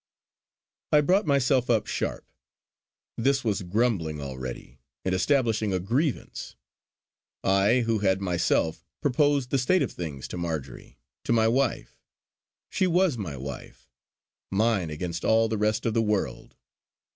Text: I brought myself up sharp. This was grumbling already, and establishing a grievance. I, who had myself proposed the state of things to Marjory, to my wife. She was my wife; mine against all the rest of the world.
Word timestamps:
I 0.91 1.01
brought 1.01 1.27
myself 1.27 1.69
up 1.69 1.85
sharp. 1.85 2.25
This 3.17 3.43
was 3.43 3.61
grumbling 3.61 4.19
already, 4.19 4.79
and 5.05 5.13
establishing 5.13 5.73
a 5.73 5.79
grievance. 5.79 6.55
I, 7.43 7.81
who 7.81 7.99
had 7.99 8.19
myself 8.19 8.83
proposed 9.01 9.51
the 9.51 9.59
state 9.59 9.83
of 9.83 9.91
things 9.91 10.27
to 10.29 10.37
Marjory, 10.39 10.97
to 11.25 11.33
my 11.33 11.47
wife. 11.47 12.01
She 12.71 12.87
was 12.87 13.15
my 13.15 13.37
wife; 13.37 13.91
mine 14.49 14.89
against 14.89 15.23
all 15.23 15.47
the 15.47 15.59
rest 15.59 15.85
of 15.85 15.93
the 15.93 16.01
world. 16.01 16.55